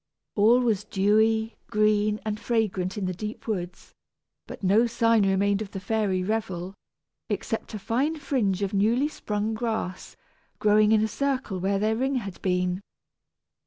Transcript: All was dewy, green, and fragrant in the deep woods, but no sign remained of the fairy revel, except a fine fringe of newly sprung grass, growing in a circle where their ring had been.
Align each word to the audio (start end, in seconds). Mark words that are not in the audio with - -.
All 0.35 0.61
was 0.61 0.83
dewy, 0.83 1.55
green, 1.67 2.19
and 2.25 2.39
fragrant 2.39 2.97
in 2.97 3.05
the 3.05 3.13
deep 3.13 3.47
woods, 3.47 3.93
but 4.47 4.63
no 4.63 4.87
sign 4.87 5.27
remained 5.27 5.61
of 5.61 5.69
the 5.73 5.79
fairy 5.79 6.23
revel, 6.23 6.73
except 7.29 7.75
a 7.75 7.77
fine 7.77 8.17
fringe 8.17 8.63
of 8.63 8.73
newly 8.73 9.07
sprung 9.07 9.53
grass, 9.53 10.15
growing 10.57 10.91
in 10.91 11.03
a 11.03 11.07
circle 11.07 11.59
where 11.59 11.77
their 11.77 11.95
ring 11.95 12.15
had 12.15 12.41
been. 12.41 12.81